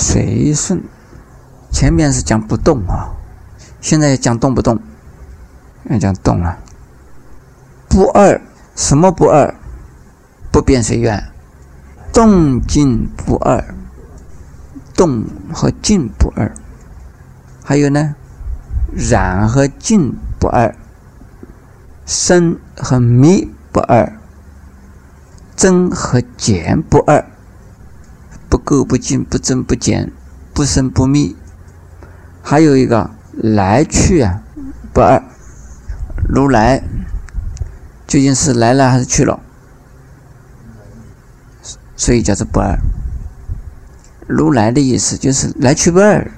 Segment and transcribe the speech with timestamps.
[0.00, 0.82] 随顺。
[1.70, 3.14] 前面是讲不动啊，
[3.80, 4.80] 现在讲动不动，
[5.88, 6.58] 要讲动了。
[7.88, 8.40] 不二，
[8.74, 9.54] 什么不二？
[10.50, 11.30] 不变随缘，
[12.12, 13.74] 动静不二，
[14.96, 16.52] 动和静不二。
[17.62, 18.16] 还有呢，
[18.92, 20.74] 染和净不二，
[22.04, 24.12] 生和灭不二，
[25.54, 27.24] 增和减不二，
[28.50, 30.12] 不垢不净，不增不减，
[30.52, 31.34] 不生不灭。
[32.42, 34.42] 还有一个来去啊，
[34.92, 35.22] 不二。
[36.28, 36.82] 如来
[38.06, 39.40] 究竟是来了还是去了？
[41.96, 42.76] 所以叫做不二。
[44.26, 46.30] 如来的意思就是来去不二。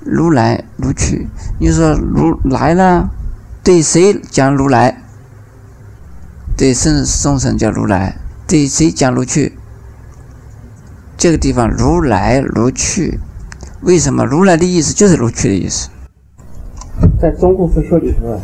[0.00, 3.08] 如来如去，你说如来了，
[3.64, 5.02] 对谁讲如来？
[6.56, 9.58] 对圣众生叫如来，对谁讲如去？
[11.16, 13.18] 这个地方如来如去，
[13.80, 14.24] 为什么？
[14.24, 15.88] 如来的意思就是如去的意思。
[17.18, 18.38] 在中国佛学里头啊，“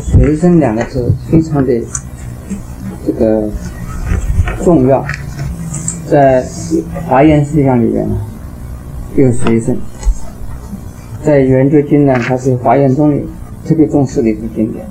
[0.00, 1.72] 随身”两个字非常的
[3.06, 3.50] 这个
[4.64, 5.04] 重要，
[6.10, 6.42] 在
[7.06, 8.16] 华严思想里面呢，
[9.16, 9.76] 有随身。
[11.22, 13.28] 在圆觉经呢，它是华严中里
[13.66, 14.86] 特别重视的一部经典。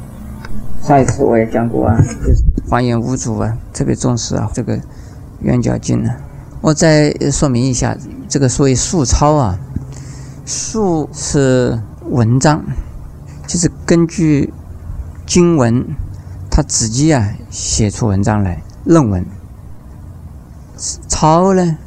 [0.82, 4.80] 上一次我也讲过啊，就是华严五祖啊，特别重视啊这个
[5.42, 6.12] 圆觉经呢。
[6.62, 7.98] 我再说明一下，
[8.30, 9.58] 这个所谓素抄啊，
[10.45, 12.64] 素是文章，
[13.48, 14.54] 就是根据
[15.26, 15.83] 经文
[16.52, 19.26] 他自己啊写出文章来论文。
[21.08, 21.77] 抄呢，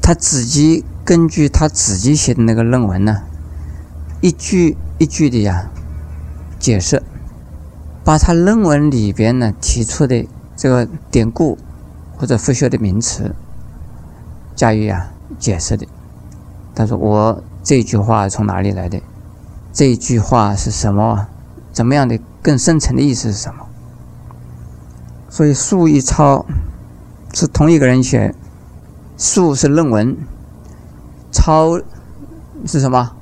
[0.00, 3.22] 他自己根据他自己写的那个论文呢。
[4.22, 5.70] 一句一句的呀
[6.58, 7.02] 解释，
[8.02, 10.26] 把他论文里边呢提出的
[10.56, 11.58] 这个典故
[12.16, 13.34] 或者佛学的名词
[14.56, 15.86] 加以啊解释的。
[16.74, 19.00] 他说：“我这句话从哪里来的？
[19.72, 21.28] 这句话是什么？
[21.72, 23.66] 怎么样的更深层的意思是什么？”
[25.30, 26.46] 所以述一抄
[27.32, 28.34] 是同一个人写，
[29.18, 30.16] 述是论文，
[31.30, 31.78] 抄
[32.64, 33.12] 是什么？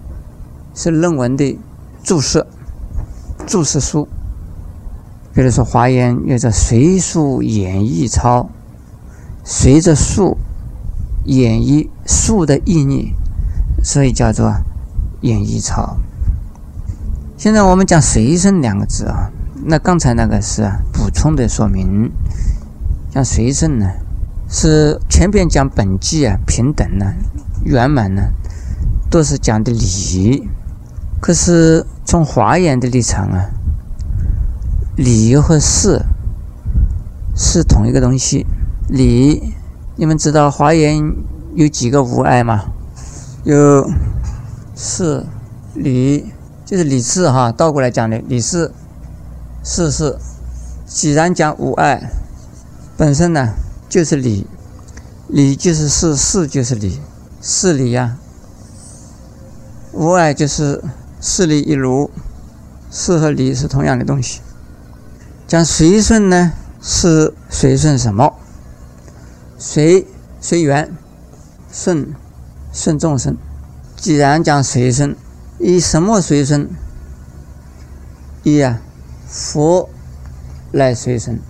[0.74, 1.58] 是论文的
[2.02, 2.46] 注释、
[3.46, 4.08] 注释书。
[5.32, 8.48] 比如说《华严》又叫随书演绎抄，
[9.44, 10.36] 随着书
[11.24, 13.14] 演绎书的意义，
[13.82, 14.54] 所以叫做
[15.22, 15.96] 演绎抄。
[17.36, 19.30] 现在我们讲“随身”两个字啊，
[19.64, 22.10] 那刚才那个是补充的说明。
[23.12, 23.90] 像“随身”呢，
[24.48, 27.06] 是前边讲本际啊、平等呢、
[27.64, 28.22] 圆满呢，
[29.10, 30.48] 都是讲的理。
[31.20, 33.50] 可是从华严的立场啊，
[34.96, 36.04] 理和事
[37.34, 38.46] 是同一个东西。
[38.88, 39.54] 理，
[39.96, 41.14] 你们知道华严
[41.54, 42.64] 有几个无碍吗？
[43.44, 43.88] 有
[44.74, 45.24] 是、
[45.74, 46.32] 理，
[46.64, 48.72] 就是理事哈，倒过来讲的理事、
[49.62, 50.18] 事事。
[50.84, 52.10] 既然讲无碍，
[52.96, 53.54] 本身呢
[53.88, 54.46] 就是理，
[55.28, 57.00] 理就是事，事就是理，
[57.40, 58.16] 事理呀。
[59.92, 60.82] 无碍就是。
[61.20, 62.10] 事理一如，
[62.90, 64.42] 事和理是同样的东西。
[65.46, 66.52] 讲随顺呢，
[66.82, 68.34] 是随顺什么？
[69.56, 70.06] 随
[70.40, 70.92] 随缘，
[71.70, 72.14] 顺
[72.72, 73.36] 顺众生。
[73.96, 75.16] 既然讲随顺，
[75.58, 76.68] 以什么随顺？
[78.42, 78.80] 以啊
[79.26, 79.88] 佛
[80.72, 81.40] 来随顺，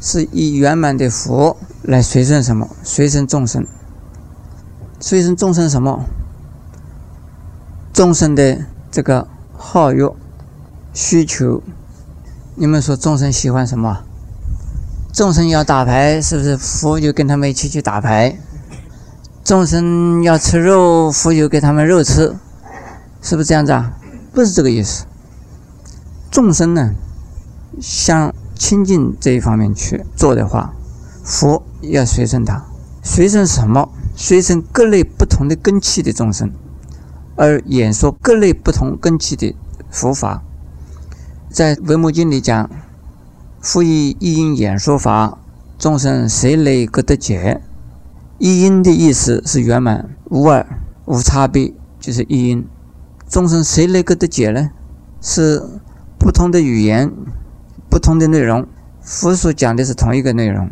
[0.00, 2.68] 是以圆满的佛来随顺什么？
[2.82, 3.66] 随顺众生。
[5.00, 6.04] 随顺众生什么？
[7.92, 8.66] 众生的。
[8.88, 10.08] 这个好欲
[10.94, 11.62] 需求，
[12.54, 14.04] 你们说众生喜欢什么？
[15.16, 18.38] 众生要打牌，是不是佛就跟他们一起去打牌？
[19.42, 22.36] 众生要吃肉，佛就给他们肉吃，
[23.22, 23.94] 是不是这样子啊？
[24.34, 25.06] 不是这个意思。
[26.30, 26.92] 众生呢，
[27.80, 30.74] 向清净这一方面去做的话，
[31.24, 32.66] 佛要随顺他，
[33.02, 33.88] 随顺什么？
[34.14, 36.52] 随顺各类不同的根器的众生。
[37.36, 39.56] 而演说各类不同根器的
[39.90, 40.42] 佛法，
[41.50, 42.68] 在《维摩经》里讲
[43.66, 45.38] ：“复以一因演说法，
[45.76, 47.60] 众生谁类各得解？”
[48.38, 50.64] 一因的意思是圆满无二
[51.06, 52.64] 无差别，就是一因。
[53.26, 54.70] 众生谁类各得解呢？
[55.20, 55.60] 是
[56.16, 57.12] 不同的语言，
[57.90, 58.64] 不同的内容。
[59.00, 60.70] 佛所讲的是同一个内容，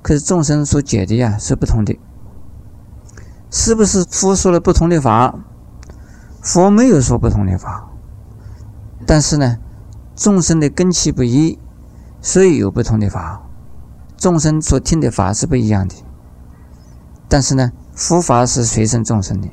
[0.00, 1.98] 可是众生所解的呀是不同的。
[3.50, 5.38] 是不是佛说了不同的法？
[6.40, 7.90] 佛没有说不同的法，
[9.04, 9.58] 但是呢，
[10.16, 11.58] 众生的根器不一，
[12.20, 13.42] 所以有不同的法。
[14.16, 15.94] 众生所听的法是不一样的。
[17.28, 19.48] 但是呢，佛法是随顺众生的。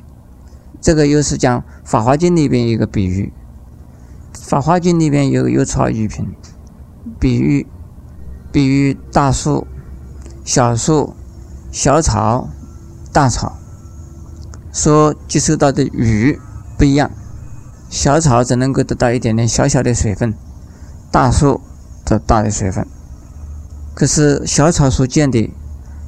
[0.80, 3.32] 这个又是讲《法华经》里边一个比喻，
[4.40, 6.34] 《法华经》里边有有草喻品，
[7.18, 7.66] 比喻
[8.52, 9.66] 比喻大树、
[10.44, 11.14] 小树、
[11.72, 12.48] 小草、
[13.12, 13.56] 大草，
[14.72, 16.38] 说接收到的雨
[16.76, 17.10] 不一样，
[17.88, 20.34] 小草只能够得到一点点小小的水分，
[21.10, 21.60] 大树
[22.08, 22.86] 得大的水分。
[23.94, 25.52] 可是小草所见的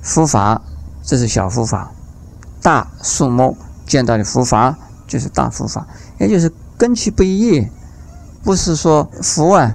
[0.00, 0.62] 佛法，
[1.02, 1.92] 这是小佛法；
[2.62, 3.56] 大树木。
[3.86, 5.84] 见到的佛法就是大佛法，
[6.20, 7.66] 也就是根器不一，
[8.44, 9.74] 不是说佛啊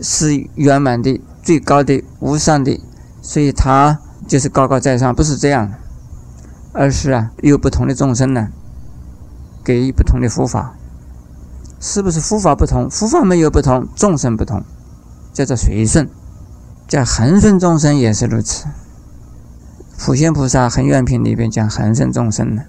[0.00, 2.80] 是圆满的、最高的、无上的，
[3.20, 5.70] 所以它就是高高在上，不是这样，
[6.72, 8.48] 而是啊有不同的众生呢，
[9.62, 10.74] 给予不同的佛法，
[11.78, 12.88] 是不是佛法不同？
[12.88, 14.64] 佛法没有不同，众生不同，
[15.34, 16.08] 叫做随顺，
[16.88, 18.64] 叫恒顺众生也是如此。
[19.98, 22.62] 普贤菩萨恒愿品里边讲恒顺众生呢。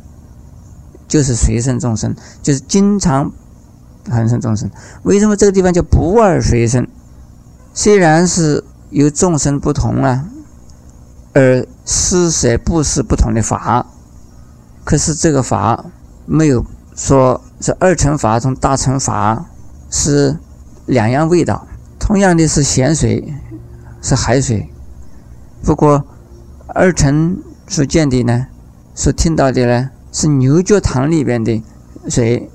[1.07, 3.31] 就是随顺众生，就是经常
[4.09, 4.69] 恒顺众生。
[5.03, 6.88] 为什么这个地方叫不二随顺？
[7.75, 10.25] 虽然是有众生不同啊，
[11.33, 13.85] 而施舍布施不同的法，
[14.83, 15.85] 可是这个法
[16.25, 16.65] 没有
[16.95, 19.45] 说是二乘法从大乘法
[19.91, 20.39] 是
[20.88, 21.68] 两样味道。
[22.06, 23.34] 同样的是咸水，
[24.00, 24.69] 是海水，
[25.63, 26.06] 不过
[26.68, 28.46] 二乘所见的呢，
[28.94, 29.90] 所听到的呢。
[30.12, 31.63] 是牛角塘里边的
[32.07, 32.48] 水，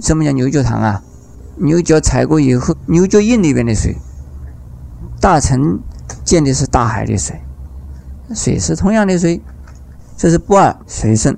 [0.00, 1.02] 什么叫牛角塘啊？
[1.56, 3.96] 牛角踩过以后，牛角印里边的水。
[5.18, 5.80] 大城
[6.22, 7.40] 见的是大海的水，
[8.34, 9.40] 水是同样的水，
[10.18, 11.36] 这是不二随顺。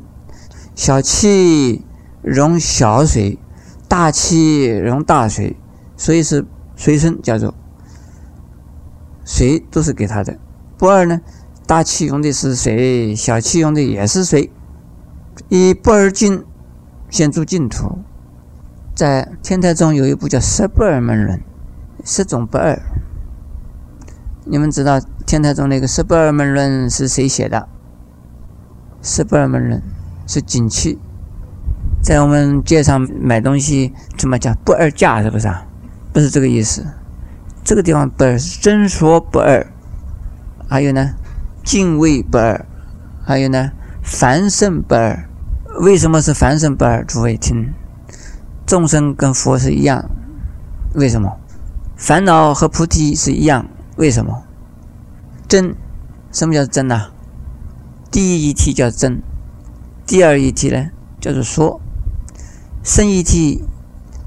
[0.74, 1.86] 小气
[2.20, 3.38] 容小水，
[3.86, 5.56] 大气容大水，
[5.96, 6.44] 所以是
[6.76, 7.54] 随顺，叫做
[9.30, 10.36] 水都是给他的。
[10.76, 11.20] 不二呢，
[11.64, 14.50] 大气用的是水，小气用的也是水。
[15.48, 16.44] 以不二境
[17.08, 18.00] 先住净土，
[18.92, 21.38] 在天台中有一部叫《十不二门论》，
[22.04, 22.76] 十种不二。
[24.44, 27.68] 你们知道天台中那个《十不二门论》是谁写的？
[29.08, 29.80] 《十不二门论》
[30.26, 30.98] 是景气，
[32.02, 35.22] 在我们街上买东西怎么讲不二价？
[35.22, 35.64] 是不是啊？
[36.12, 36.84] 不是这个意思。
[37.70, 39.64] 这个地方不二是真说不二，
[40.68, 41.14] 还有呢，
[41.62, 42.66] 敬畏不二，
[43.24, 43.70] 还有呢，
[44.02, 45.28] 凡圣不二。
[45.78, 47.04] 为什么是凡圣不二？
[47.04, 47.72] 诸位听，
[48.66, 50.04] 众生跟佛是一样，
[50.94, 51.38] 为什么？
[51.96, 53.64] 烦恼和菩提是一样，
[53.94, 54.42] 为什么？
[55.46, 55.76] 真，
[56.32, 57.12] 什么叫真呐？
[58.10, 59.22] 第一义体叫真，
[60.04, 60.90] 第二义体呢
[61.20, 61.80] 叫做说。
[62.82, 63.62] 生一体，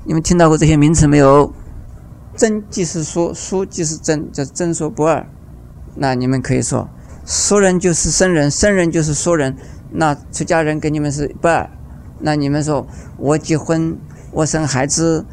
[0.06, 1.54] 你们听到过这些名词没有？
[2.36, 5.26] 真即是说，说即是真，叫真说不二。
[5.96, 6.90] 那你们可以说，
[7.26, 9.56] 说人就是生人，生人就是说人。
[9.92, 11.70] 那出家人跟你们是不二，
[12.20, 12.88] 那你们说
[13.18, 13.98] 我结婚，
[14.32, 15.26] 我生孩子，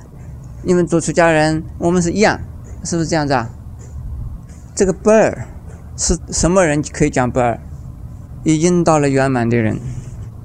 [0.62, 2.38] 你们做出家人，我们是一样，
[2.84, 3.50] 是不是这样子啊？
[4.74, 5.46] 这个不二
[5.96, 7.58] 是什么人可以讲不二？
[8.44, 9.78] 已经到了圆满的人，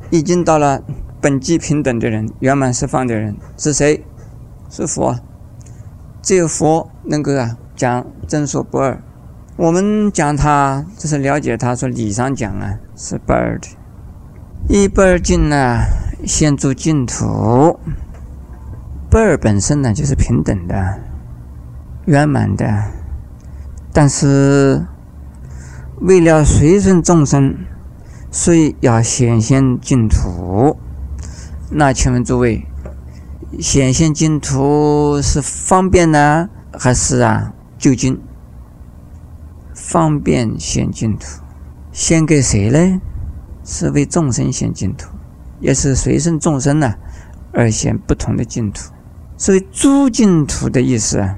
[0.09, 0.81] 已经到了
[1.19, 4.05] 本际平等的人，圆满释放的人是谁？
[4.69, 5.19] 是佛，
[6.25, 9.00] 只有佛能够啊讲真说不二。
[9.58, 13.67] 我们讲他，就是了解他，说理上讲啊是不二的。
[14.67, 15.82] 一不二境呢，
[16.25, 17.79] 先住净土。
[19.08, 21.00] 不二本身呢，就是平等的、
[22.05, 22.86] 圆满的。
[23.94, 24.84] 但是
[26.01, 27.55] 为了随顺众生，
[28.32, 30.75] 所以要显现净土。
[31.70, 32.65] 那请问诸位，
[33.59, 38.19] 显现净土是方便呢，还是啊就近？
[39.74, 41.25] 方便显净土，
[41.91, 43.01] 献给谁呢？
[43.63, 45.09] 是为众生显净土，
[45.59, 46.93] 也是随顺众生呢
[47.51, 48.91] 而显不同的净土。
[49.38, 51.38] 所以诸净土的意思啊，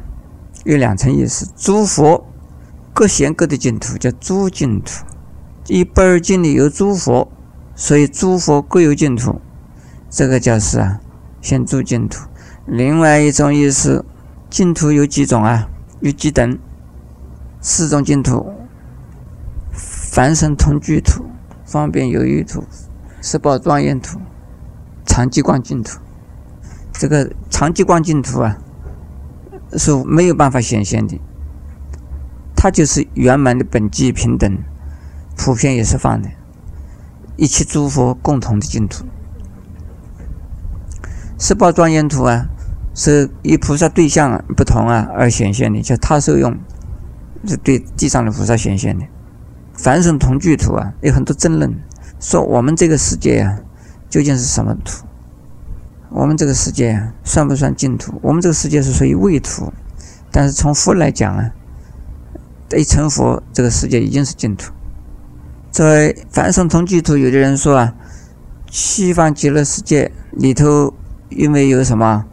[0.66, 2.28] 有两层意思：诸佛
[2.94, 5.06] 各显各的净土，叫诸净土。
[5.68, 7.32] 一般二经里有诸佛，
[7.76, 9.42] 所以诸佛各有净土，
[10.10, 11.00] 这个叫是啊
[11.42, 12.28] 显诸净土。
[12.66, 14.06] 另外一种意思，
[14.50, 15.70] 净土有几种啊？
[16.02, 16.58] 有几等？
[17.62, 18.54] 四种净土：
[19.74, 21.26] 凡圣同居土。
[21.66, 22.64] 方便有余土、
[23.22, 24.22] 十宝庄严土、
[25.06, 26.00] 长极光净土，
[26.94, 28.58] 这个长极光净土啊，
[29.74, 31.20] 是没有办法显现的。
[32.56, 34.58] 它就是圆满的本际平等、
[35.36, 36.30] 普遍也是放的，
[37.36, 39.04] 一切诸佛共同的净土。
[41.40, 42.48] 十八庄严土啊，
[42.96, 46.58] 是以菩萨对象不同啊而显现的，叫他受用，
[47.46, 49.06] 是对地上的菩萨显现的。
[49.74, 51.72] 凡圣同居土啊，有很多争论。
[52.20, 53.60] 说我们这个世界啊，
[54.10, 55.06] 究竟是什么土？
[56.10, 58.20] 我们这个世界算不算净土？
[58.24, 59.72] 我们这个世界是属于未土，
[60.32, 61.52] 但是从佛来讲啊，
[62.76, 64.74] 一成佛，这个世界已经是净土。
[65.70, 67.94] 在凡圣同居土，有的人说啊，
[68.72, 70.92] 西方极乐世界里头
[71.30, 72.26] 因为有什么，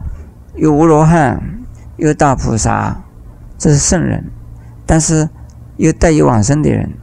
[0.55, 1.41] 有无罗汉，
[1.97, 3.03] 有大菩萨，
[3.57, 4.31] 这是圣人，
[4.85, 5.29] 但是
[5.77, 6.93] 又带有往生的人，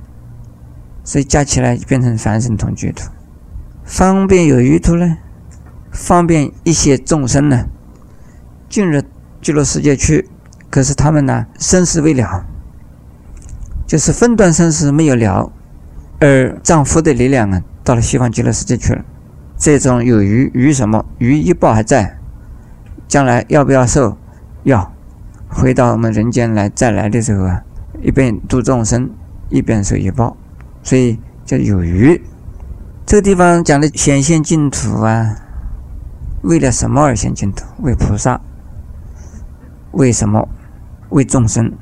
[1.04, 3.10] 所以加起来变成凡圣同居土。
[3.84, 5.18] 方便有余土呢？
[5.90, 7.66] 方便一些众生呢，
[8.68, 9.02] 进入
[9.42, 10.30] 极乐世界去，
[10.70, 12.46] 可是他们呢生死未了，
[13.86, 15.52] 就是分段生死没有了，
[16.20, 19.04] 而丈夫的力量啊到了西方极乐世界去了。
[19.62, 21.04] 这种有余余什么？
[21.18, 22.18] 余一报还在，
[23.06, 24.18] 将来要不要受？
[24.64, 24.92] 要，
[25.48, 27.62] 回到我们人间来再来的时候啊，
[28.02, 29.08] 一边度众生，
[29.50, 30.36] 一边受一报，
[30.82, 32.20] 所以叫有余。
[33.06, 35.36] 这个地方讲的显现净土啊。
[36.42, 37.64] 为了什么而现净土？
[37.78, 38.40] 为菩萨？
[39.92, 40.48] 为什么？
[41.10, 41.72] 为众生？